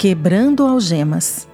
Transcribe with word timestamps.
quebrando 0.00 0.64
algemas. 0.64 1.46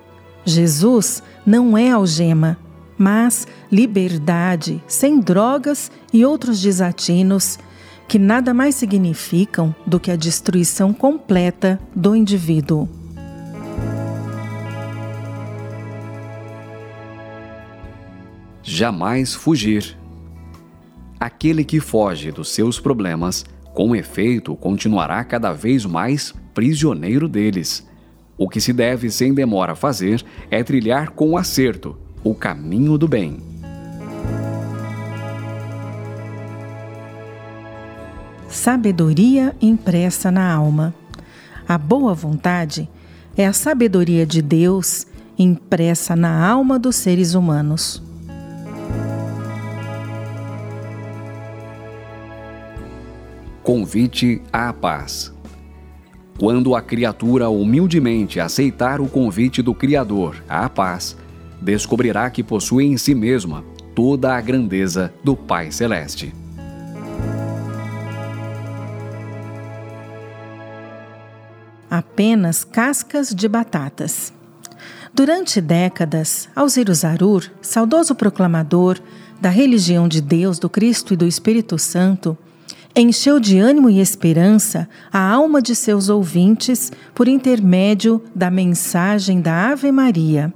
Jesus 0.44 1.20
não 1.44 1.76
é 1.76 1.90
algema, 1.90 2.56
mas 2.96 3.44
liberdade, 3.72 4.80
sem 4.86 5.18
drogas 5.18 5.90
e 6.12 6.24
outros 6.24 6.62
desatinos 6.62 7.58
que 8.06 8.20
nada 8.20 8.54
mais 8.54 8.76
significam 8.76 9.74
do 9.84 9.98
que 9.98 10.12
a 10.12 10.16
destruição 10.16 10.92
completa 10.92 11.80
do 11.92 12.14
indivíduo. 12.14 12.88
Jamais 18.62 19.34
fugir. 19.34 19.98
Aquele 21.18 21.64
que 21.64 21.80
foge 21.80 22.30
dos 22.30 22.50
seus 22.50 22.78
problemas, 22.78 23.44
com 23.74 23.96
efeito, 23.96 24.54
continuará 24.54 25.24
cada 25.24 25.52
vez 25.52 25.84
mais 25.84 26.32
prisioneiro 26.54 27.28
deles. 27.28 27.84
O 28.38 28.48
que 28.48 28.60
se 28.60 28.72
deve 28.72 29.10
sem 29.10 29.32
demora 29.32 29.74
fazer 29.74 30.24
é 30.50 30.62
trilhar 30.62 31.10
com 31.10 31.36
acerto 31.36 31.96
o 32.22 32.34
caminho 32.34 32.98
do 32.98 33.08
bem. 33.08 33.38
Sabedoria 38.48 39.54
impressa 39.60 40.30
na 40.30 40.52
alma. 40.52 40.94
A 41.68 41.78
boa 41.78 42.14
vontade 42.14 42.88
é 43.36 43.46
a 43.46 43.52
sabedoria 43.52 44.26
de 44.26 44.40
Deus 44.42 45.06
impressa 45.38 46.16
na 46.16 46.46
alma 46.46 46.78
dos 46.78 46.96
seres 46.96 47.34
humanos. 47.34 48.02
Convite 53.62 54.40
à 54.52 54.72
paz. 54.72 55.35
Quando 56.38 56.74
a 56.74 56.82
criatura 56.82 57.48
humildemente 57.48 58.38
aceitar 58.38 59.00
o 59.00 59.08
convite 59.08 59.62
do 59.62 59.74
Criador 59.74 60.36
à 60.46 60.68
paz, 60.68 61.16
descobrirá 61.62 62.28
que 62.28 62.42
possui 62.42 62.84
em 62.84 62.98
si 62.98 63.14
mesma 63.14 63.64
toda 63.94 64.34
a 64.34 64.40
grandeza 64.42 65.12
do 65.24 65.34
Pai 65.34 65.72
Celeste. 65.72 66.34
Apenas 71.90 72.64
cascas 72.64 73.34
de 73.34 73.48
batatas. 73.48 74.30
Durante 75.14 75.62
décadas, 75.62 76.50
Alziro 76.54 76.92
Zarur, 76.92 77.44
saudoso 77.62 78.14
proclamador 78.14 78.98
da 79.40 79.48
religião 79.48 80.06
de 80.06 80.20
Deus, 80.20 80.58
do 80.58 80.68
Cristo 80.68 81.14
e 81.14 81.16
do 81.16 81.26
Espírito 81.26 81.78
Santo, 81.78 82.36
encheu 82.96 83.38
de 83.38 83.58
ânimo 83.58 83.90
e 83.90 84.00
esperança 84.00 84.88
a 85.12 85.20
alma 85.20 85.60
de 85.60 85.76
seus 85.76 86.08
ouvintes 86.08 86.90
por 87.14 87.28
intermédio 87.28 88.22
da 88.34 88.50
mensagem 88.50 89.42
da 89.42 89.70
Ave 89.70 89.92
Maria, 89.92 90.52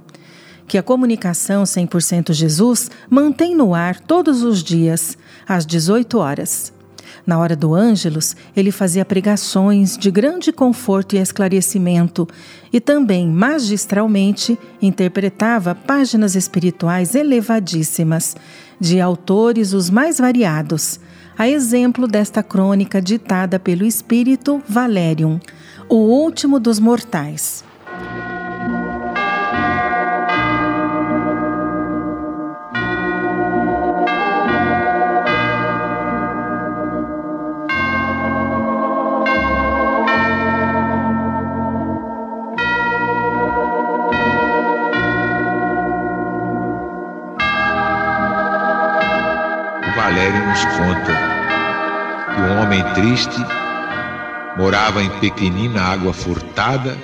que 0.67 0.75
a 0.75 0.81
comunicação 0.81 1.63
100% 1.63 2.33
Jesus 2.33 2.89
mantém 3.07 3.55
no 3.55 3.75
ar 3.75 3.99
todos 3.99 4.41
os 4.41 4.63
dias, 4.63 5.15
às 5.47 5.67
18 5.67 6.17
horas. 6.17 6.73
Na 7.27 7.37
hora 7.37 7.55
do 7.55 7.75
Ângelus, 7.75 8.35
ele 8.55 8.71
fazia 8.71 9.05
pregações 9.05 9.95
de 9.95 10.09
grande 10.09 10.51
conforto 10.51 11.15
e 11.15 11.19
esclarecimento 11.19 12.27
e 12.73 12.79
também, 12.79 13.27
magistralmente, 13.27 14.57
interpretava 14.81 15.75
páginas 15.75 16.35
espirituais 16.35 17.13
elevadíssimas, 17.13 18.35
de 18.79 18.99
autores 18.99 19.73
os 19.73 19.91
mais 19.91 20.17
variados, 20.17 20.99
a 21.41 21.49
exemplo 21.49 22.07
desta 22.07 22.43
crônica 22.43 23.01
ditada 23.01 23.57
pelo 23.59 23.83
espírito 23.83 24.61
Valerium, 24.69 25.39
o 25.89 25.95
último 25.95 26.59
dos 26.59 26.77
mortais. 26.77 27.63
Valério 49.95 50.45
nos 50.45 50.65
conta 50.65 51.30
que 52.35 52.41
um 52.41 52.61
homem 52.61 52.83
triste 52.93 53.39
morava 54.57 55.01
em 55.01 55.09
pequenina 55.19 55.81
água 55.81 56.13
furtada 56.13 56.97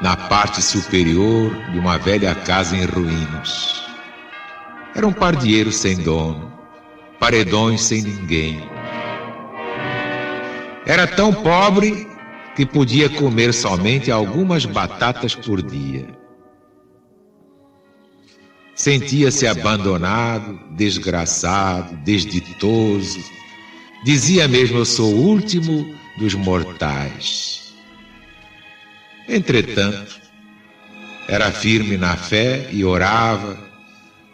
na 0.00 0.16
parte 0.16 0.62
superior 0.62 1.54
de 1.72 1.78
uma 1.78 1.98
velha 1.98 2.34
casa 2.34 2.76
em 2.76 2.84
ruínas. 2.84 3.84
Era 4.94 5.06
um 5.06 5.12
pardieiro 5.12 5.72
sem 5.72 5.96
dono, 5.98 6.52
paredões 7.18 7.82
sem 7.82 8.02
ninguém. 8.02 8.62
Era 10.86 11.06
tão 11.06 11.32
pobre 11.32 12.08
que 12.54 12.64
podia 12.64 13.08
comer 13.10 13.52
somente 13.52 14.10
algumas 14.10 14.64
batatas 14.64 15.34
por 15.34 15.60
dia. 15.60 16.15
Sentia-se 18.76 19.46
abandonado, 19.46 20.60
desgraçado, 20.72 21.96
desditoso. 22.04 23.24
Dizia 24.04 24.46
mesmo: 24.46 24.76
Eu 24.76 24.84
sou 24.84 25.14
o 25.14 25.28
último 25.28 25.96
dos 26.18 26.34
mortais. 26.34 27.74
Entretanto, 29.26 30.20
era 31.26 31.50
firme 31.50 31.96
na 31.96 32.16
fé 32.16 32.68
e 32.70 32.84
orava, 32.84 33.58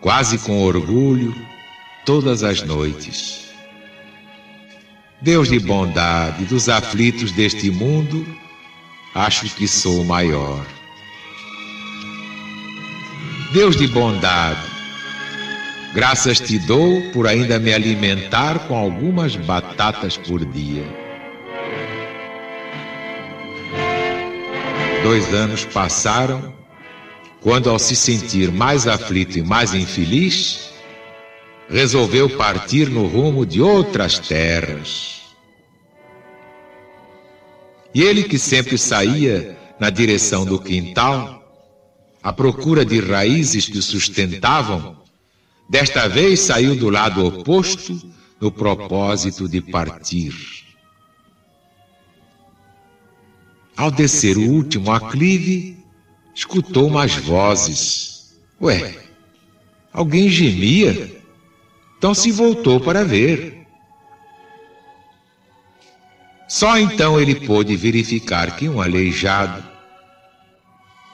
quase 0.00 0.36
com 0.38 0.60
orgulho, 0.60 1.32
todas 2.04 2.42
as 2.42 2.62
noites. 2.62 3.46
Deus 5.20 5.48
de 5.48 5.60
bondade, 5.60 6.46
dos 6.46 6.68
aflitos 6.68 7.30
deste 7.30 7.70
mundo, 7.70 8.26
acho 9.14 9.48
que 9.54 9.68
sou 9.68 10.04
maior. 10.04 10.66
Deus 13.52 13.76
de 13.76 13.86
bondade, 13.86 14.66
graças 15.92 16.40
te 16.40 16.58
dou 16.58 17.02
por 17.12 17.26
ainda 17.26 17.58
me 17.58 17.70
alimentar 17.70 18.60
com 18.60 18.74
algumas 18.74 19.36
batatas 19.36 20.16
por 20.16 20.42
dia. 20.42 20.82
Dois 25.02 25.34
anos 25.34 25.66
passaram, 25.66 26.54
quando, 27.42 27.68
ao 27.68 27.78
se 27.78 27.94
sentir 27.94 28.50
mais 28.50 28.86
aflito 28.86 29.38
e 29.38 29.42
mais 29.42 29.74
infeliz, 29.74 30.70
resolveu 31.68 32.30
partir 32.30 32.88
no 32.88 33.06
rumo 33.06 33.44
de 33.44 33.60
outras 33.60 34.18
terras. 34.18 35.24
E 37.94 38.00
ele, 38.00 38.24
que 38.24 38.38
sempre 38.38 38.78
saía 38.78 39.58
na 39.78 39.90
direção 39.90 40.46
do 40.46 40.58
quintal, 40.58 41.41
à 42.22 42.32
procura 42.32 42.84
de 42.84 43.00
raízes 43.00 43.66
que 43.68 43.78
o 43.78 43.82
sustentavam, 43.82 44.96
desta 45.68 46.08
vez 46.08 46.40
saiu 46.40 46.76
do 46.76 46.88
lado 46.88 47.26
oposto 47.26 48.00
no 48.40 48.50
propósito 48.50 49.48
de 49.48 49.60
partir. 49.60 50.34
Ao 53.76 53.90
descer 53.90 54.36
o 54.36 54.48
último 54.50 54.92
aclive, 54.92 55.76
escutou 56.34 56.86
umas 56.86 57.16
vozes. 57.16 58.36
Ué, 58.60 58.96
alguém 59.92 60.28
gemia? 60.28 61.20
Então 61.98 62.14
se 62.14 62.30
voltou 62.30 62.78
para 62.78 63.04
ver. 63.04 63.66
Só 66.48 66.78
então 66.78 67.18
ele 67.18 67.34
pôde 67.46 67.74
verificar 67.76 68.56
que 68.56 68.68
um 68.68 68.80
aleijado 68.80 69.71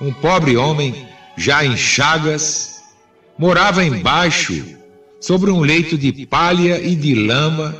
um 0.00 0.12
pobre 0.12 0.56
homem, 0.56 1.06
já 1.36 1.64
em 1.64 1.76
chagas, 1.76 2.82
morava 3.38 3.84
embaixo, 3.84 4.64
sobre 5.20 5.50
um 5.50 5.60
leito 5.60 5.98
de 5.98 6.26
palha 6.26 6.80
e 6.80 6.94
de 6.94 7.14
lama, 7.14 7.74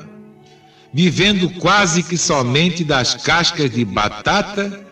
vivendo 0.92 1.50
quase 1.60 2.02
que 2.02 2.16
somente 2.16 2.82
das 2.82 3.14
cascas 3.14 3.70
de 3.70 3.84
batata 3.84 4.84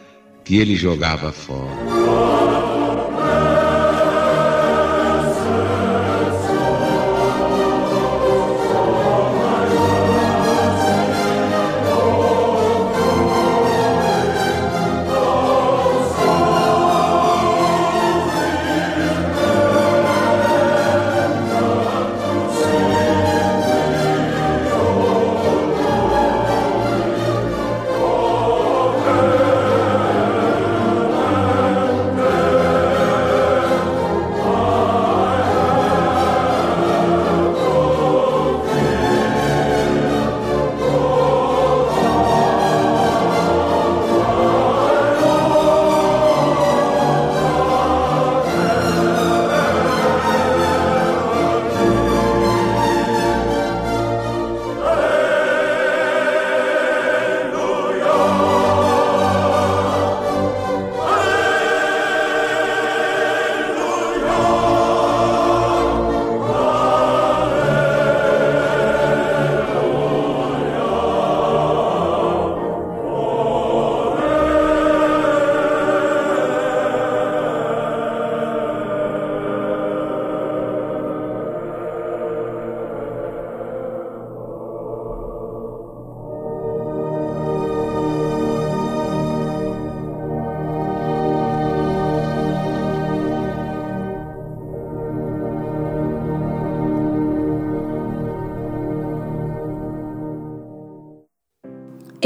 que 0.45 0.57
ele 0.57 0.77
jogava 0.77 1.33
fora. 1.33 2.56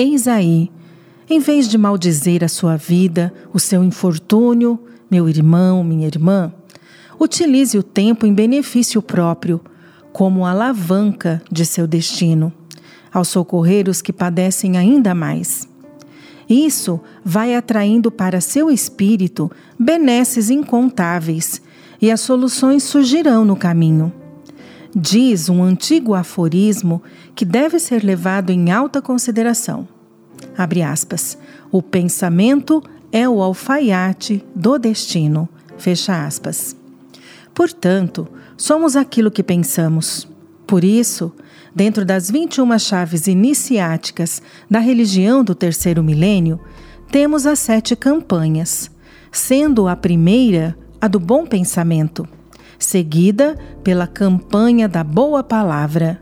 Eis 0.02 0.26
aí, 0.26 0.70
em 1.28 1.38
vez 1.40 1.68
de 1.68 1.76
maldizer 1.76 2.42
a 2.42 2.48
sua 2.48 2.74
vida, 2.74 3.30
o 3.52 3.60
seu 3.60 3.84
infortúnio, 3.84 4.80
meu 5.10 5.28
irmão, 5.28 5.84
minha 5.84 6.06
irmã, 6.06 6.50
utilize 7.18 7.76
o 7.76 7.82
tempo 7.82 8.24
em 8.24 8.32
benefício 8.32 9.02
próprio, 9.02 9.60
como 10.10 10.46
alavanca 10.46 11.42
de 11.52 11.66
seu 11.66 11.86
destino, 11.86 12.50
ao 13.12 13.26
socorrer 13.26 13.90
os 13.90 14.00
que 14.00 14.10
padecem 14.10 14.78
ainda 14.78 15.14
mais. 15.14 15.68
Isso 16.48 16.98
vai 17.22 17.54
atraindo 17.54 18.10
para 18.10 18.40
seu 18.40 18.70
espírito 18.70 19.50
benesses 19.78 20.48
incontáveis 20.48 21.60
e 22.00 22.10
as 22.10 22.22
soluções 22.22 22.84
surgirão 22.84 23.44
no 23.44 23.54
caminho. 23.54 24.10
Diz 24.94 25.48
um 25.48 25.62
antigo 25.62 26.14
aforismo 26.14 27.00
que 27.34 27.44
deve 27.44 27.78
ser 27.78 28.02
levado 28.02 28.50
em 28.50 28.72
alta 28.72 29.00
consideração. 29.00 29.86
Abre 30.58 30.82
aspas. 30.82 31.38
O 31.70 31.80
pensamento 31.80 32.82
é 33.12 33.28
o 33.28 33.40
alfaiate 33.40 34.44
do 34.54 34.78
destino. 34.78 35.48
Fecha 35.78 36.26
aspas. 36.26 36.74
Portanto, 37.54 38.26
somos 38.56 38.96
aquilo 38.96 39.30
que 39.30 39.44
pensamos. 39.44 40.26
Por 40.66 40.82
isso, 40.82 41.32
dentro 41.74 42.04
das 42.04 42.28
21 42.28 42.76
chaves 42.78 43.28
iniciáticas 43.28 44.42
da 44.68 44.80
religião 44.80 45.44
do 45.44 45.54
terceiro 45.54 46.02
milênio, 46.02 46.58
temos 47.12 47.46
as 47.46 47.60
sete 47.60 47.94
campanhas, 47.94 48.90
sendo 49.30 49.86
a 49.86 49.94
primeira 49.94 50.76
a 51.00 51.08
do 51.08 51.18
bom 51.18 51.46
pensamento, 51.46 52.28
seguida 52.80 53.56
pela 53.84 54.06
campanha 54.06 54.88
da 54.88 55.04
boa 55.04 55.44
palavra, 55.44 56.20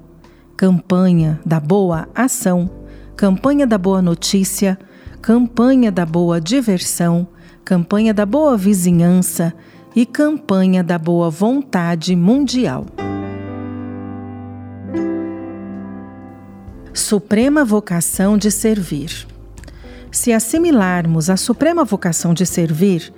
campanha 0.57 1.41
da 1.47 1.61
boa 1.61 2.09
ação, 2.15 2.69
campanha 3.17 3.67
da 3.67 3.79
boa 3.79 4.03
notícia, 4.03 4.77
campanha 5.23 5.91
da 5.91 6.05
boa 6.05 6.41
diversão, 6.41 7.29
campanha 7.65 8.13
da 8.13 8.27
boa 8.27 8.57
vizinhança 8.57 9.55
e 9.95 10.05
campanha 10.05 10.83
da 10.83 10.99
boa 10.99 11.31
vontade 11.31 12.15
mundial. 12.17 12.87
Suprema 16.93 17.65
vocação 17.65 18.37
de 18.37 18.51
servir. 18.51 19.27
Se 20.11 20.33
assimilarmos 20.33 21.31
a 21.31 21.37
suprema 21.37 21.85
vocação 21.85 22.35
de 22.35 22.45
servir, 22.45 23.13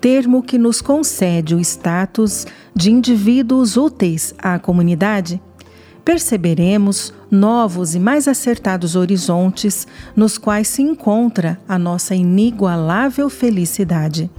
termo 0.00 0.42
que 0.42 0.58
nos 0.58 0.80
concede 0.80 1.54
o 1.54 1.60
status 1.60 2.46
de 2.74 2.90
indivíduos 2.90 3.76
úteis 3.76 4.34
à 4.38 4.58
comunidade, 4.58 5.40
perceberemos 6.04 7.12
novos 7.30 7.94
e 7.94 7.98
mais 7.98 8.28
acertados 8.28 8.94
horizontes 8.94 9.86
nos 10.14 10.38
quais 10.38 10.68
se 10.68 10.80
encontra 10.80 11.58
a 11.68 11.78
nossa 11.78 12.14
inigualável 12.14 13.28
felicidade. 13.28 14.30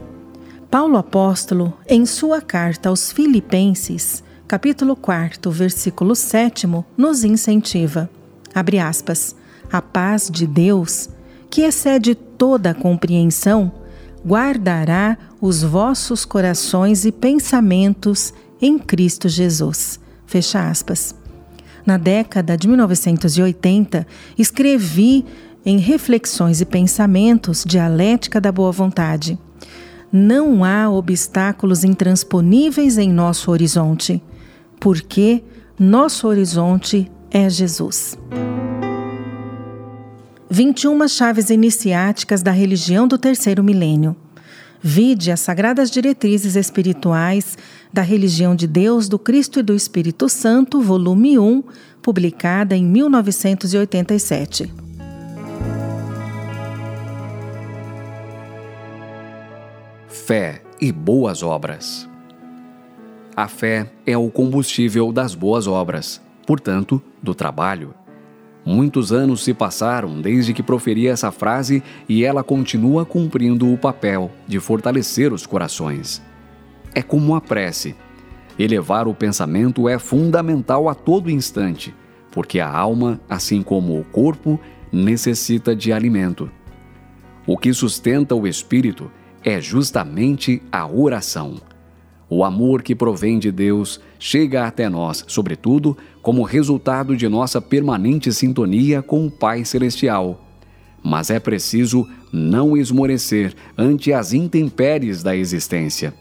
Paulo 0.71 0.97
Apóstolo, 0.97 1.73
em 1.87 2.05
sua 2.05 2.41
carta 2.41 2.89
aos 2.89 3.11
Filipenses, 3.11 4.23
capítulo 4.47 4.95
4, 4.95 5.51
versículo 5.51 6.15
7, 6.15 6.67
nos 6.97 7.23
incentiva. 7.23 8.09
Abre 8.55 8.79
aspas, 8.79 9.35
a 9.71 9.81
paz 9.81 10.29
de 10.31 10.47
Deus, 10.47 11.09
que 11.49 11.61
excede 11.61 12.15
toda 12.15 12.71
a 12.71 12.73
compreensão, 12.73 13.71
guardará 14.25 15.17
os 15.41 15.63
vossos 15.63 16.25
corações 16.25 17.05
e 17.05 17.11
pensamentos 17.11 18.33
em 18.61 18.77
Cristo 18.77 19.29
Jesus. 19.29 19.99
Fecha 20.25 20.69
aspas. 20.69 21.15
Na 21.85 21.97
década 21.97 22.57
de 22.57 22.67
1980, 22.67 24.05
escrevi 24.37 25.25
em 25.65 25.77
Reflexões 25.77 26.59
e 26.61 26.65
Pensamentos 26.65 27.63
Dialética 27.65 28.41
da 28.41 28.51
Boa 28.51 28.71
Vontade. 28.71 29.39
Não 30.11 30.63
há 30.63 30.89
obstáculos 30.89 31.83
intransponíveis 31.83 32.97
em 32.97 33.11
nosso 33.11 33.51
horizonte, 33.51 34.21
porque 34.79 35.43
nosso 35.79 36.27
horizonte 36.27 37.11
é 37.31 37.49
Jesus. 37.49 38.17
21 40.49 41.07
chaves 41.07 41.49
iniciáticas 41.49 42.41
da 42.41 42.51
religião 42.51 43.07
do 43.07 43.17
terceiro 43.17 43.63
milênio. 43.63 44.15
Vide 44.81 45.31
as 45.31 45.39
sagradas 45.39 45.89
diretrizes 45.89 46.55
espirituais 46.55 47.57
da 47.91 48.01
religião 48.01 48.55
de 48.55 48.67
Deus, 48.67 49.09
do 49.09 49.17
Cristo 49.17 49.59
e 49.59 49.63
do 49.63 49.75
Espírito 49.75 50.29
Santo, 50.29 50.81
volume 50.81 51.37
1, 51.37 51.63
publicada 52.01 52.75
em 52.75 52.85
1987. 52.85 54.73
Fé 60.07 60.61
e 60.79 60.91
boas 60.91 61.41
obras. 61.41 62.07
A 63.35 63.47
fé 63.47 63.91
é 64.05 64.17
o 64.17 64.29
combustível 64.29 65.11
das 65.11 65.35
boas 65.35 65.67
obras 65.67 66.21
portanto, 66.47 67.01
do 67.21 67.35
trabalho. 67.35 67.93
Muitos 68.69 69.13
anos 69.13 69.45
se 69.45 69.53
passaram 69.53 70.19
desde 70.19 70.53
que 70.53 70.61
proferi 70.61 71.07
essa 71.07 71.31
frase 71.31 71.81
e 72.09 72.25
ela 72.25 72.43
continua 72.43 73.05
cumprindo 73.05 73.71
o 73.71 73.77
papel 73.77 74.29
de 74.45 74.59
fortalecer 74.59 75.31
os 75.31 75.45
corações. 75.45 76.21
É 76.93 77.01
como 77.01 77.33
a 77.33 77.39
prece. 77.39 77.95
Elevar 78.59 79.07
o 79.07 79.13
pensamento 79.13 79.87
é 79.87 79.97
fundamental 79.97 80.89
a 80.89 80.93
todo 80.93 81.31
instante, 81.31 81.95
porque 82.29 82.59
a 82.59 82.69
alma, 82.69 83.21
assim 83.29 83.61
como 83.61 83.97
o 83.97 84.03
corpo, 84.03 84.59
necessita 84.91 85.73
de 85.73 85.93
alimento. 85.93 86.51
O 87.45 87.57
que 87.57 87.71
sustenta 87.73 88.35
o 88.35 88.45
espírito 88.45 89.09
é 89.45 89.61
justamente 89.61 90.61
a 90.69 90.85
oração. 90.85 91.55
O 92.29 92.43
amor 92.43 92.81
que 92.81 92.93
provém 92.93 93.39
de 93.39 93.51
Deus 93.51 94.01
chega 94.19 94.65
até 94.65 94.89
nós, 94.89 95.23
sobretudo, 95.27 95.97
como 96.21 96.43
resultado 96.43 97.15
de 97.15 97.27
nossa 97.27 97.61
permanente 97.61 98.33
sintonia 98.33 99.01
com 99.01 99.25
o 99.25 99.31
Pai 99.31 99.63
Celestial. 99.63 100.43
Mas 101.01 101.29
é 101.29 101.39
preciso 101.39 102.05
não 102.31 102.75
esmorecer 102.75 103.55
ante 103.77 104.11
as 104.11 104.33
intempéries 104.33 105.23
da 105.23 105.35
existência. 105.35 106.13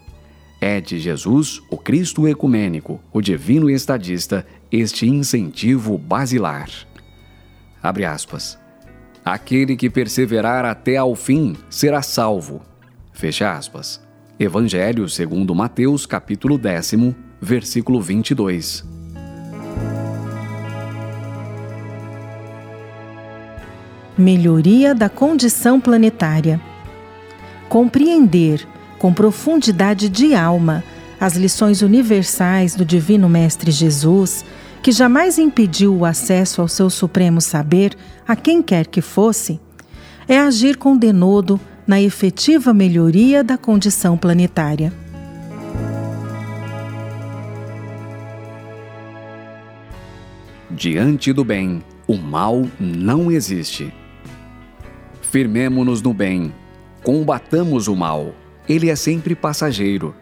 É 0.61 0.81
de 0.81 0.99
Jesus, 1.01 1.61
o 1.69 1.77
Cristo 1.77 2.27
ecumênico, 2.29 3.01
o 3.13 3.21
divino 3.21 3.69
estadista, 3.69 4.47
este 4.71 5.09
incentivo 5.09 5.99
basilar. 5.99 6.71
Abre 7.83 8.05
aspas. 8.05 8.59
Aquele 9.25 9.77
que 9.77 9.91
perseverar 9.91 10.65
até 10.65 10.97
ao 10.97 11.17
fim 11.17 11.57
será 11.69 12.01
salvo. 12.01 12.63
Fecha 13.13 13.53
aspas. 13.53 14.06
Evangelho 14.39 15.09
segundo 15.09 15.55
Mateus, 15.55 16.05
capítulo 16.05 16.59
décimo, 16.59 17.17
versículo 17.41 18.03
22. 18.03 18.85
Melhoria 24.19 24.95
da 24.95 25.09
condição 25.09 25.81
planetária. 25.81 26.61
Compreender 27.71 28.69
com 28.99 29.11
profundidade 29.11 30.11
de 30.11 30.35
alma 30.35 30.85
as 31.19 31.35
lições 31.35 31.81
universais 31.81 32.75
do 32.75 32.85
Divino 32.85 33.31
Mestre 33.31 33.71
Jesus, 33.71 34.45
que 34.83 34.93
jamais 34.93 35.39
impediu 35.39 35.97
o 35.97 36.05
acesso 36.05 36.61
ao 36.61 36.69
seu 36.69 36.91
supremo 36.91 37.41
saber 37.41 37.95
a 38.29 38.37
quem 38.37 38.63
quer 38.63 38.87
que 38.87 39.01
fosse, 39.01 39.59
é 40.29 40.39
agir 40.39 40.77
com 40.77 40.95
denodo 40.95 41.59
na 41.87 42.01
efetiva 42.01 42.75
melhoria 42.75 43.45
da 43.45 43.57
condição 43.57 44.17
planetária. 44.17 44.93
Diante 50.69 51.33
do 51.33 51.45
bem, 51.45 51.83
o 52.09 52.17
mal 52.17 52.67
não 52.79 53.31
existe. 53.31 53.95
Firmemo-nos 55.23 56.03
no 56.03 56.13
bem, 56.13 56.53
combatamos 57.05 57.87
o 57.87 57.95
mal, 57.95 58.35
ele 58.69 58.91
é 58.91 58.97
sempre 58.97 59.35
passageiro. 59.35 60.15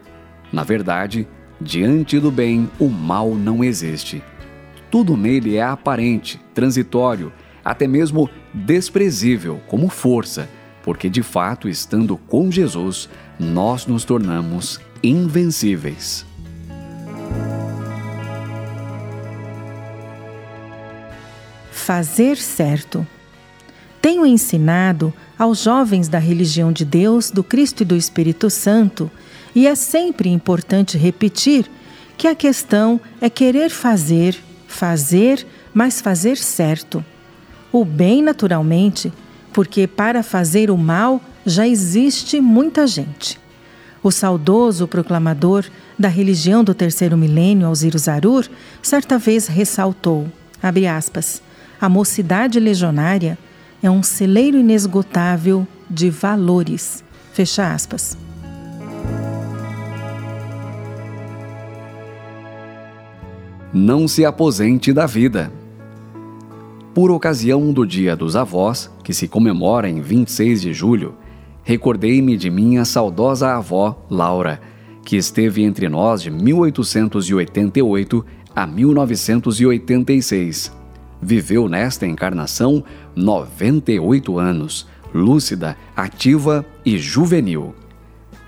Na 0.53 0.63
verdade, 0.63 1.27
diante 1.61 2.21
do 2.21 2.31
bem, 2.31 2.71
o 2.79 2.89
mal 2.89 3.35
não 3.35 3.65
existe. 3.65 4.23
Tudo 4.91 5.17
nele 5.17 5.57
é 5.57 5.63
aparente, 5.63 6.39
transitório, 6.53 7.33
até 7.65 7.87
mesmo 7.89 8.29
desprezível 8.53 9.61
como 9.67 9.89
força 9.89 10.49
porque 10.85 11.09
de 11.09 11.23
fato, 11.23 11.67
estando 11.67 12.17
com 12.17 12.51
Jesus, 12.53 13.09
nós 13.41 13.87
nos 13.87 14.05
tornamos 14.05 14.79
invencíveis. 15.03 16.27
Fazer 21.73 22.37
certo. 22.37 23.07
Tenho 24.01 24.27
ensinado 24.27 25.13
aos 25.39 25.63
jovens 25.63 26.07
da 26.07 26.19
religião 26.19 26.71
de 26.71 26.85
Deus, 26.85 27.31
do 27.31 27.43
Cristo 27.43 27.83
e 27.83 27.87
do 27.87 27.97
Espírito 27.97 28.51
Santo, 28.51 29.11
e 29.55 29.67
é 29.67 29.75
sempre 29.75 30.29
importante 30.29 30.99
repetir 30.99 31.69
que 32.19 32.29
a 32.29 32.35
questão 32.35 33.01
é 33.23 33.31
querer 33.31 33.71
fazer, 33.71 34.37
fazer, 34.69 35.47
mas 35.73 36.03
fazer 36.03 36.37
certo. 36.37 37.03
O 37.73 37.85
bem, 37.85 38.23
naturalmente, 38.23 39.11
porque 39.55 39.87
para 39.87 40.23
fazer 40.25 40.69
o 40.69 40.77
mal 40.77 41.21
já 41.47 41.67
existe 41.67 42.41
muita 42.41 42.87
gente. 42.89 43.41
O 44.03 44.11
saudoso 44.11 44.87
proclamador 44.89 45.65
da 45.99 46.09
religião 46.09 46.65
do 46.65 46.75
terceiro 46.75 47.17
milênio, 47.17 47.69
Alziro 47.69 47.97
Zarur, 47.97 48.47
certa 48.83 49.17
vez 49.17 49.47
ressaltou, 49.47 50.27
aspas, 50.61 51.41
a 51.81 51.89
mocidade 51.89 52.59
legionária 52.59 53.39
é 53.83 53.89
um 53.89 54.03
celeiro 54.03 54.59
inesgotável 54.59 55.67
de 55.89 56.11
valores, 56.11 57.05
fecha 57.33 57.73
aspas. 57.73 58.19
Não 63.73 64.09
se 64.09 64.25
aposente 64.25 64.93
da 64.93 65.07
vida. 65.07 65.64
Por 66.95 67.11
ocasião 67.11 67.73
do 67.73 67.85
Dia 67.85 68.15
dos 68.15 68.37
Avós, 68.37 68.89
que 69.03 69.13
se 69.13 69.27
comemora 69.27 69.89
em 69.89 70.01
26 70.01 70.63
de 70.63 70.73
julho, 70.73 71.17
recordei-me 71.65 72.37
de 72.37 72.49
minha 72.49 72.85
saudosa 72.85 73.49
avó, 73.49 74.01
Laura, 74.09 74.61
que 75.05 75.17
esteve 75.17 75.65
entre 75.65 75.89
nós 75.89 76.23
de 76.23 76.31
1888 76.31 78.25
a 78.55 78.65
1986. 78.65 80.73
Viveu 81.21 81.69
nesta 81.69 82.07
encarnação 82.07 82.85
98 83.17 84.39
anos, 84.39 84.87
lúcida, 85.13 85.77
ativa 85.97 86.65
e 86.87 86.97
juvenil. 86.97 87.75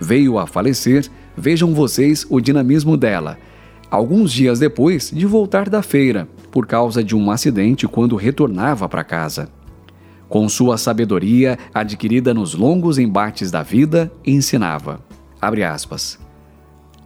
Veio 0.00 0.38
a 0.38 0.46
falecer, 0.46 1.10
vejam 1.36 1.74
vocês 1.74 2.24
o 2.30 2.40
dinamismo 2.40 2.96
dela, 2.96 3.40
alguns 3.90 4.32
dias 4.32 4.60
depois 4.60 5.10
de 5.10 5.26
voltar 5.26 5.68
da 5.68 5.82
feira, 5.82 6.28
por 6.56 6.66
causa 6.66 7.04
de 7.04 7.14
um 7.14 7.30
acidente 7.30 7.86
quando 7.86 8.16
retornava 8.16 8.88
para 8.88 9.04
casa. 9.04 9.50
Com 10.26 10.48
sua 10.48 10.78
sabedoria 10.78 11.58
adquirida 11.74 12.32
nos 12.32 12.54
longos 12.54 12.96
embates 12.96 13.50
da 13.50 13.62
vida, 13.62 14.10
ensinava, 14.24 15.04
aspas, 15.38 16.18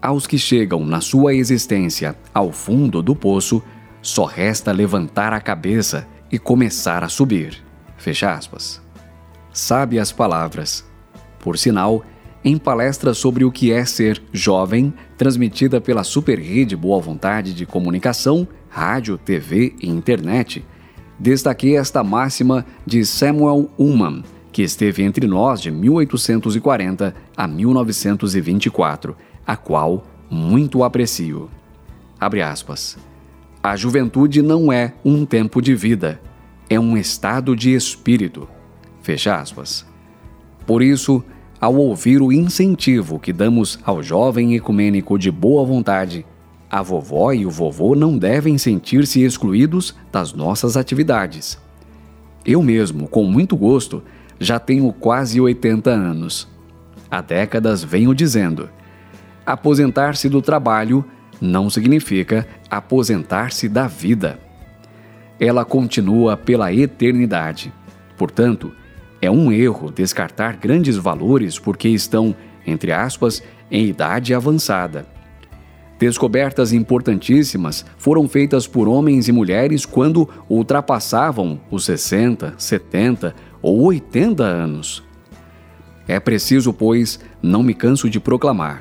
aos 0.00 0.24
que 0.24 0.38
chegam 0.38 0.86
na 0.86 1.00
sua 1.00 1.34
existência 1.34 2.14
ao 2.32 2.52
fundo 2.52 3.02
do 3.02 3.16
poço, 3.16 3.60
só 4.00 4.24
resta 4.24 4.70
levantar 4.70 5.32
a 5.32 5.40
cabeça 5.40 6.06
e 6.30 6.38
começar 6.38 7.02
a 7.02 7.08
subir. 7.08 7.60
Fecha 7.96 8.32
aspas. 8.32 8.80
Sabe 9.52 9.98
as 9.98 10.12
palavras. 10.12 10.88
Por 11.40 11.58
sinal, 11.58 12.04
em 12.44 12.56
palestra 12.56 13.12
sobre 13.12 13.44
o 13.44 13.50
que 13.50 13.72
é 13.72 13.84
ser 13.84 14.22
jovem, 14.32 14.94
transmitida 15.18 15.80
pela 15.80 16.04
Super 16.04 16.38
Rede 16.38 16.76
Boa 16.76 17.00
Vontade 17.00 17.52
de 17.52 17.66
Comunicação, 17.66 18.46
Rádio, 18.70 19.18
TV 19.18 19.74
e 19.82 19.90
Internet, 19.90 20.64
destaquei 21.18 21.76
esta 21.76 22.04
máxima 22.04 22.64
de 22.86 23.04
Samuel 23.04 23.68
Ullman, 23.76 24.22
que 24.52 24.62
esteve 24.62 25.02
entre 25.02 25.26
nós 25.26 25.60
de 25.60 25.70
1840 25.70 27.14
a 27.36 27.48
1924, 27.48 29.16
a 29.44 29.56
qual 29.56 30.06
muito 30.30 30.84
aprecio. 30.84 31.50
Abre 32.18 32.40
aspas. 32.40 32.96
A 33.62 33.76
juventude 33.76 34.40
não 34.40 34.72
é 34.72 34.94
um 35.04 35.26
tempo 35.26 35.60
de 35.60 35.74
vida, 35.74 36.20
é 36.68 36.78
um 36.78 36.96
estado 36.96 37.56
de 37.56 37.74
espírito. 37.74 38.48
Fecha 39.02 39.36
aspas. 39.36 39.84
Por 40.64 40.82
isso, 40.82 41.22
ao 41.60 41.74
ouvir 41.74 42.22
o 42.22 42.32
incentivo 42.32 43.18
que 43.18 43.32
damos 43.32 43.78
ao 43.84 44.02
jovem 44.02 44.54
ecumênico 44.54 45.18
de 45.18 45.30
boa 45.30 45.64
vontade, 45.64 46.24
a 46.70 46.82
vovó 46.82 47.32
e 47.32 47.44
o 47.44 47.50
vovô 47.50 47.96
não 47.96 48.16
devem 48.16 48.56
sentir-se 48.56 49.24
excluídos 49.24 49.94
das 50.12 50.32
nossas 50.32 50.76
atividades. 50.76 51.58
Eu 52.46 52.62
mesmo, 52.62 53.08
com 53.08 53.24
muito 53.24 53.56
gosto, 53.56 54.02
já 54.38 54.58
tenho 54.58 54.92
quase 54.92 55.40
80 55.40 55.90
anos. 55.90 56.48
Há 57.10 57.20
décadas 57.20 57.82
venho 57.82 58.14
dizendo: 58.14 58.70
aposentar-se 59.44 60.28
do 60.28 60.40
trabalho 60.40 61.04
não 61.40 61.68
significa 61.68 62.46
aposentar-se 62.70 63.68
da 63.68 63.88
vida. 63.88 64.38
Ela 65.40 65.64
continua 65.64 66.36
pela 66.36 66.72
eternidade. 66.72 67.72
Portanto, 68.16 68.72
é 69.20 69.30
um 69.30 69.50
erro 69.50 69.90
descartar 69.90 70.56
grandes 70.56 70.96
valores 70.96 71.58
porque 71.58 71.88
estão, 71.88 72.34
entre 72.66 72.92
aspas, 72.92 73.42
em 73.70 73.86
idade 73.86 74.32
avançada. 74.34 75.19
Descobertas 76.00 76.72
importantíssimas 76.72 77.84
foram 77.96 78.28
feitas 78.28 78.66
por 78.66 78.88
homens 78.88 79.28
e 79.28 79.32
mulheres 79.32 79.86
quando 79.86 80.28
ultrapassavam 80.48 81.60
os 81.70 81.84
60, 81.84 82.54
70 82.58 83.34
ou 83.62 83.82
80 83.82 84.42
anos. 84.42 85.04
É 86.08 86.18
preciso, 86.18 86.72
pois, 86.72 87.20
não 87.40 87.62
me 87.62 87.74
canso 87.74 88.10
de 88.10 88.18
proclamar, 88.18 88.80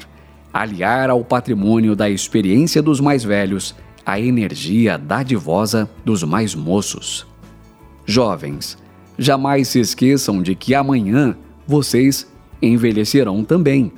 aliar 0.52 1.12
ao 1.12 1.24
patrimônio 1.24 1.96
da 1.96 2.10
experiência 2.10 2.82
dos 2.82 3.00
mais 3.00 3.24
velhos 3.24 3.76
a 4.04 4.20
energia 4.20 4.98
dadivosa 4.98 5.88
dos 6.04 6.24
mais 6.24 6.56
moços. 6.56 7.28
Jovens, 8.04 8.76
Jamais 9.20 9.68
se 9.68 9.82
esqueçam 9.82 10.42
de 10.42 10.56
que 10.56 10.74
amanhã 10.74 11.36
vocês 11.68 12.26
envelhecerão 12.62 13.44
também. 13.44 13.92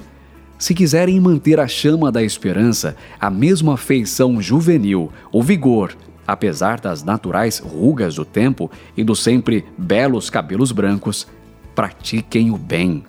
Se 0.61 0.75
quiserem 0.75 1.19
manter 1.19 1.59
a 1.59 1.67
chama 1.67 2.11
da 2.11 2.21
esperança, 2.21 2.95
a 3.19 3.31
mesma 3.31 3.75
feição 3.77 4.39
juvenil, 4.39 5.11
o 5.31 5.41
vigor, 5.41 5.97
apesar 6.27 6.79
das 6.79 7.03
naturais 7.03 7.57
rugas 7.57 8.13
do 8.13 8.23
tempo 8.23 8.69
e 8.95 9.03
dos 9.03 9.23
sempre 9.23 9.65
belos 9.75 10.29
cabelos 10.29 10.71
brancos, 10.71 11.27
pratiquem 11.73 12.51
o 12.51 12.59
bem. 12.59 13.03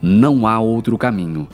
Não 0.00 0.46
há 0.46 0.60
outro 0.60 0.96
caminho. 0.96 1.48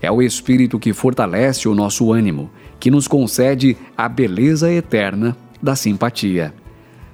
É 0.00 0.10
o 0.10 0.22
Espírito 0.22 0.78
que 0.78 0.94
fortalece 0.94 1.68
o 1.68 1.74
nosso 1.74 2.10
ânimo, 2.10 2.50
que 2.80 2.90
nos 2.90 3.06
concede 3.06 3.76
a 3.94 4.08
beleza 4.08 4.72
eterna 4.72 5.36
da 5.62 5.76
simpatia. 5.76 6.54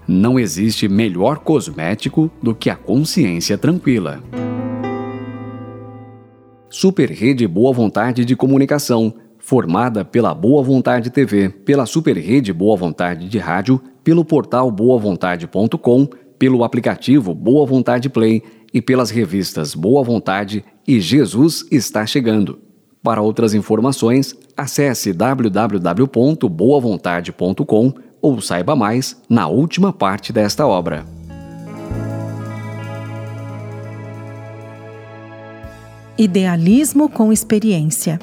Não 0.06 0.38
existe 0.38 0.86
melhor 0.86 1.38
cosmético 1.38 2.30
do 2.40 2.54
que 2.54 2.70
a 2.70 2.76
consciência 2.76 3.58
tranquila. 3.58 4.22
Super 6.70 7.10
Rede 7.10 7.46
Boa 7.46 7.72
Vontade 7.72 8.24
de 8.24 8.34
Comunicação, 8.36 9.14
formada 9.38 10.04
pela 10.04 10.34
Boa 10.34 10.62
Vontade 10.62 11.10
TV, 11.10 11.48
pela 11.48 11.86
Super 11.86 12.16
Rede 12.16 12.52
Boa 12.52 12.76
Vontade 12.76 13.28
de 13.28 13.38
Rádio, 13.38 13.80
pelo 14.04 14.24
portal 14.24 14.70
boavontade.com, 14.70 16.06
pelo 16.38 16.62
aplicativo 16.62 17.34
Boa 17.34 17.66
Vontade 17.66 18.08
Play 18.08 18.42
e 18.72 18.80
pelas 18.82 19.10
revistas 19.10 19.74
Boa 19.74 20.02
Vontade 20.02 20.64
e 20.86 21.00
Jesus 21.00 21.66
está 21.70 22.06
chegando. 22.06 22.60
Para 23.02 23.22
outras 23.22 23.54
informações, 23.54 24.36
acesse 24.56 25.12
www.boavontade.com 25.12 27.92
ou 28.20 28.40
saiba 28.40 28.74
mais 28.76 29.22
na 29.28 29.46
última 29.46 29.92
parte 29.92 30.32
desta 30.32 30.66
obra. 30.66 31.17
Idealismo 36.20 37.08
com 37.08 37.32
experiência. 37.32 38.18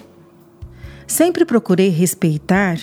Sempre 1.08 1.46
procurei 1.46 1.88
respeitar 1.88 2.78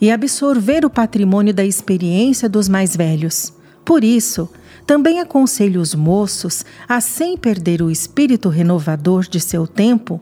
e 0.00 0.08
absorver 0.08 0.84
o 0.84 0.90
patrimônio 0.90 1.52
da 1.52 1.64
experiência 1.64 2.48
dos 2.48 2.68
mais 2.68 2.96
velhos. 2.96 3.52
Por 3.84 4.04
isso, 4.04 4.48
também 4.86 5.18
aconselho 5.18 5.80
os 5.80 5.96
moços 5.96 6.64
a, 6.88 7.00
sem 7.00 7.36
perder 7.36 7.82
o 7.82 7.90
espírito 7.90 8.48
renovador 8.48 9.22
de 9.22 9.40
seu 9.40 9.66
tempo, 9.66 10.20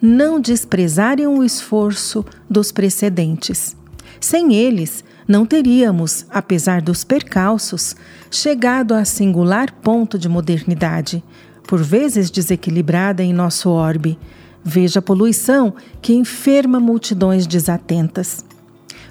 não 0.00 0.38
desprezarem 0.38 1.26
o 1.26 1.42
esforço 1.42 2.24
dos 2.48 2.70
precedentes. 2.70 3.74
Sem 4.20 4.54
eles, 4.54 5.02
não 5.26 5.44
teríamos, 5.44 6.26
apesar 6.30 6.80
dos 6.80 7.02
percalços, 7.02 7.96
chegado 8.30 8.94
a 8.94 9.04
singular 9.04 9.72
ponto 9.82 10.16
de 10.16 10.28
modernidade, 10.28 11.24
por 11.70 11.84
vezes 11.84 12.32
desequilibrada 12.32 13.22
em 13.22 13.32
nosso 13.32 13.70
orbe. 13.70 14.18
Veja 14.64 14.98
a 14.98 15.02
poluição 15.02 15.72
que 16.02 16.12
enferma 16.12 16.80
multidões 16.80 17.46
desatentas. 17.46 18.44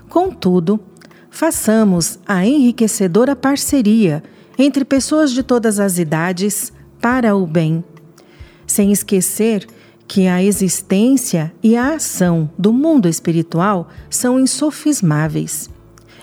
Contudo, 0.09 0.77
façamos 1.29 2.19
a 2.27 2.45
enriquecedora 2.45 3.33
parceria 3.33 4.21
entre 4.57 4.83
pessoas 4.83 5.31
de 5.31 5.41
todas 5.41 5.79
as 5.79 5.97
idades 5.97 6.73
para 6.99 7.33
o 7.33 7.47
bem, 7.47 7.81
sem 8.67 8.91
esquecer 8.91 9.65
que 10.05 10.27
a 10.27 10.43
existência 10.43 11.53
e 11.63 11.77
a 11.77 11.93
ação 11.93 12.49
do 12.57 12.73
mundo 12.73 13.07
espiritual 13.07 13.87
são 14.09 14.37
insofismáveis. 14.37 15.69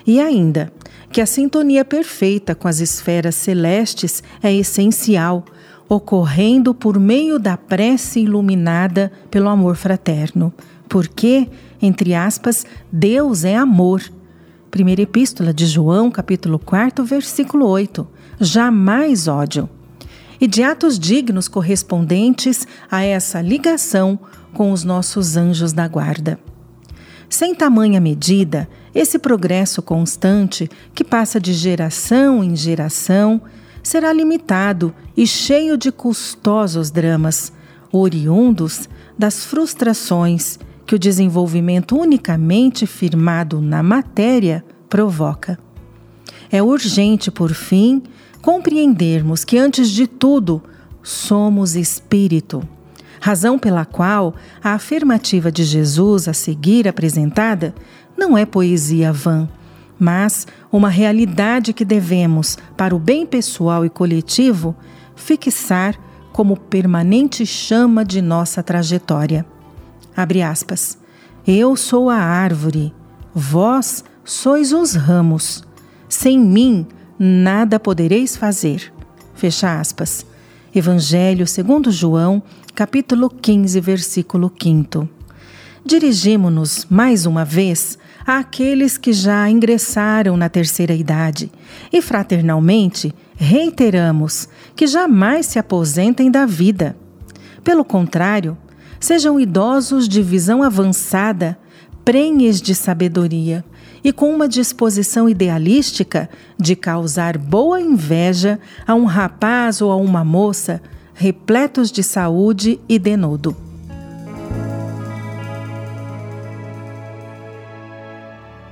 E 0.05 0.19
ainda, 0.19 0.71
que 1.11 1.19
a 1.19 1.25
sintonia 1.25 1.83
perfeita 1.83 2.53
com 2.53 2.67
as 2.67 2.79
esferas 2.79 3.33
celestes 3.33 4.21
é 4.43 4.53
essencial, 4.53 5.43
ocorrendo 5.89 6.73
por 6.73 6.99
meio 6.99 7.39
da 7.39 7.55
prece 7.55 8.21
iluminada 8.21 9.11
pelo 9.31 9.49
amor 9.49 9.75
fraterno. 9.75 10.53
Porque, 10.89 11.49
entre 11.81 12.13
aspas, 12.13 12.65
Deus 12.91 13.43
é 13.43 13.55
amor. 13.55 14.01
Primeira 14.69 15.01
Epístola 15.01 15.53
de 15.53 15.65
João, 15.65 16.11
capítulo 16.11 16.59
4, 16.59 17.03
versículo 17.05 17.65
8. 17.67 18.07
Jamais 18.39 19.27
ódio. 19.27 19.69
e 20.39 20.47
de 20.47 20.61
atos 20.61 20.99
dignos 20.99 21.47
correspondentes 21.47 22.67
a 22.91 23.03
essa 23.03 23.41
ligação 23.41 24.19
com 24.53 24.71
os 24.71 24.83
nossos 24.83 25.35
anjos 25.35 25.73
da 25.73 25.87
guarda. 25.87 26.39
Sem 27.27 27.55
tamanha 27.55 27.99
medida, 27.99 28.69
esse 28.93 29.19
progresso 29.19 29.81
constante, 29.81 30.69
que 30.93 31.03
passa 31.03 31.39
de 31.39 31.53
geração 31.53 32.43
em 32.43 32.55
geração, 32.55 33.41
será 33.87 34.11
limitado 34.11 34.93
e 35.15 35.25
cheio 35.25 35.77
de 35.77 35.93
custosos 35.93 36.91
dramas, 36.91 37.53
oriundos 37.89 38.89
das 39.17 39.45
frustrações 39.45 40.59
que 40.85 40.93
o 40.93 40.99
desenvolvimento 40.99 41.97
unicamente 41.97 42.85
firmado 42.85 43.61
na 43.61 43.81
matéria 43.81 44.63
provoca. 44.89 45.57
É 46.51 46.61
urgente, 46.61 47.31
por 47.31 47.53
fim, 47.53 48.03
compreendermos 48.41 49.45
que, 49.45 49.57
antes 49.57 49.89
de 49.89 50.05
tudo, 50.05 50.61
somos 51.01 51.73
espírito, 51.73 52.61
razão 53.21 53.57
pela 53.57 53.85
qual 53.85 54.35
a 54.61 54.73
afirmativa 54.73 55.49
de 55.49 55.63
Jesus 55.63 56.27
a 56.27 56.33
seguir 56.33 56.89
apresentada 56.89 57.73
não 58.17 58.37
é 58.37 58.45
poesia 58.45 59.13
vã, 59.13 59.47
mas 59.99 60.45
uma 60.71 60.89
realidade 60.89 61.73
que 61.73 61.85
devemos, 61.85 62.57
para 62.75 62.95
o 62.95 62.99
bem 62.99 63.25
pessoal 63.25 63.85
e 63.85 63.89
coletivo, 63.89 64.75
fixar 65.15 65.95
como 66.31 66.55
permanente 66.55 67.45
chama 67.45 68.05
de 68.05 68.21
nossa 68.21 68.61
trajetória. 68.61 69.45
Abre 70.15 70.41
aspas. 70.41 70.97
Eu 71.45 71.75
sou 71.75 72.09
a 72.09 72.17
árvore, 72.17 72.93
vós 73.33 74.03
sois 74.23 74.73
os 74.73 74.93
ramos. 74.93 75.63
Sem 76.09 76.39
mim 76.39 76.85
nada 77.17 77.79
podereis 77.79 78.35
fazer. 78.35 78.93
Fecha 79.33 79.79
aspas. 79.79 80.25
Evangelho 80.75 81.47
segundo 81.47 81.91
João, 81.91 82.43
capítulo 82.75 83.29
15, 83.29 83.79
versículo 83.79 84.51
5. 84.61 85.09
Dirigimo-nos 85.85 86.85
mais 86.89 87.25
uma 87.25 87.45
vez 87.45 87.97
àqueles 88.27 88.97
que 88.97 89.13
já 89.13 89.49
ingressaram 89.49 90.35
na 90.35 90.49
terceira 90.49 90.93
idade 90.93 91.49
e 91.91 92.01
fraternalmente 92.01 93.15
reiteramos 93.35 94.49
que 94.75 94.85
jamais 94.85 95.45
se 95.45 95.57
aposentem 95.57 96.29
da 96.29 96.45
vida. 96.45 96.95
Pelo 97.63 97.85
contrário, 97.85 98.57
Sejam 98.99 99.39
idosos 99.39 100.07
de 100.07 100.21
visão 100.21 100.63
avançada, 100.63 101.57
prenhes 102.03 102.61
de 102.61 102.73
sabedoria 102.73 103.63
e 104.03 104.11
com 104.11 104.33
uma 104.33 104.47
disposição 104.47 105.29
idealística 105.29 106.29
de 106.57 106.75
causar 106.75 107.37
boa 107.37 107.79
inveja 107.79 108.59
a 108.85 108.95
um 108.95 109.05
rapaz 109.05 109.81
ou 109.81 109.91
a 109.91 109.95
uma 109.95 110.23
moça 110.23 110.81
repletos 111.13 111.91
de 111.91 112.03
saúde 112.03 112.79
e 112.87 112.97
denodo. 112.97 113.66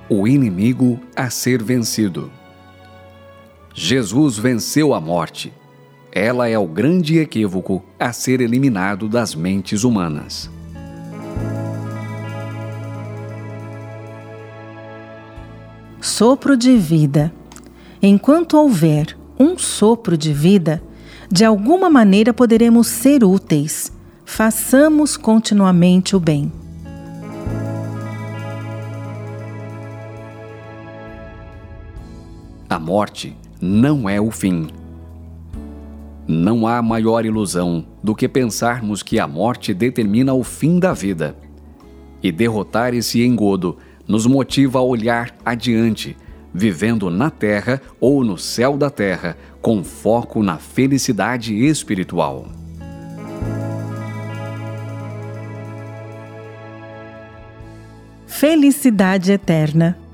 O 0.10 0.28
inimigo 0.28 1.00
a 1.16 1.30
ser 1.30 1.64
vencido. 1.64 2.32
Jesus 3.74 4.38
venceu 4.38 4.94
a 4.94 5.02
morte 5.02 5.52
ela 6.16 6.48
é 6.48 6.58
o 6.58 6.66
grande 6.66 7.20
equívoco 7.20 7.84
a 8.00 8.14
ser 8.14 8.40
eliminado 8.40 9.10
das 9.10 9.36
mentes 9.36 9.84
humanas. 9.84 10.50
Sopro 16.00 16.56
de 16.56 16.78
vida. 16.78 17.34
Enquanto 18.02 18.58
houver 18.58 19.18
um 19.38 19.58
sopro 19.58 20.18
de 20.18 20.32
vida, 20.32 20.82
de 21.30 21.44
alguma 21.44 21.90
maneira 21.90 22.34
poderemos 22.34 22.88
ser 22.88 23.22
úteis. 23.22 23.92
Façamos 24.24 25.18
continuamente 25.18 26.16
o 26.16 26.20
bem. 26.20 26.50
A 32.70 32.80
morte 32.80 33.36
não 33.62 34.10
é 34.10 34.20
o 34.20 34.32
fim 34.32 34.68
não 36.28 36.66
há 36.66 36.82
maior 36.82 37.26
ilusão 37.26 37.86
do 38.04 38.16
que 38.16 38.28
pensarmos 38.28 39.04
que 39.04 39.20
a 39.20 39.28
morte 39.28 39.74
determina 39.74 40.34
o 40.34 40.44
fim 40.44 40.80
da 40.80 40.94
vida. 40.94 41.36
E 42.22 42.32
derrotar 42.32 42.94
esse 42.94 43.24
engodo 43.24 43.78
nos 44.08 44.26
motiva 44.26 44.80
a 44.80 44.82
olhar 44.82 45.36
adiante, 45.46 46.18
vivendo 46.54 47.12
na 47.12 47.30
terra 47.30 47.80
ou 48.00 48.24
no 48.24 48.38
céu 48.38 48.76
da 48.76 48.90
terra, 48.90 49.38
com 49.62 49.84
foco 49.84 50.42
na 50.42 50.58
felicidade 50.58 51.54
espiritual. 51.54 52.48
Felicidade 58.26 59.32
eterna. 59.32 60.05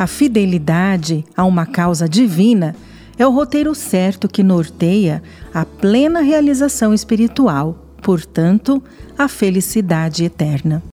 A 0.00 0.06
fidelidade 0.06 1.26
a 1.36 1.44
uma 1.44 1.66
causa 1.66 2.08
divina 2.08 2.74
é 3.18 3.26
o 3.26 3.30
roteiro 3.30 3.74
certo 3.74 4.28
que 4.28 4.42
norteia 4.42 5.22
a 5.52 5.62
plena 5.66 6.22
realização 6.22 6.94
espiritual, 6.94 7.84
portanto, 8.00 8.82
a 9.18 9.28
felicidade 9.28 10.24
eterna. 10.24 10.82